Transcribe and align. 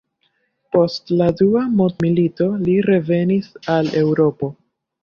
Post 0.75 1.13
la 1.19 1.27
dua 1.43 1.63
mondmilito 1.83 2.49
li 2.65 2.81
revenis 2.89 3.55
al 3.77 3.97
Eŭropo. 4.05 4.57